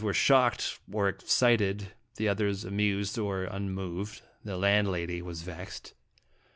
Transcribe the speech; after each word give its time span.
109 0.01 0.07
were 0.09 0.13
shocked 0.15 0.79
or 0.91 1.07
excited; 1.07 1.93
the 2.15 2.27
others 2.27 2.65
amused 2.65 3.19
or 3.19 3.43
unmoved; 3.43 4.23
the 4.43 4.57
landlady 4.57 5.21
was 5.21 5.43
vexed. 5.43 5.93